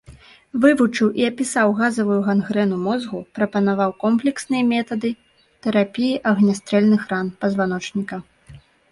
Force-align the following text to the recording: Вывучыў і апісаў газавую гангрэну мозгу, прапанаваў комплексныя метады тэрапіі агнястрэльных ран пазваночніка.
Вывучыў 0.61 1.09
і 1.19 1.25
апісаў 1.31 1.67
газавую 1.81 2.15
гангрэну 2.27 2.77
мозгу, 2.85 3.19
прапанаваў 3.39 3.91
комплексныя 4.03 4.63
метады 4.71 5.11
тэрапіі 5.67 6.17
агнястрэльных 6.31 7.01
ран 7.13 7.27
пазваночніка. 7.45 8.15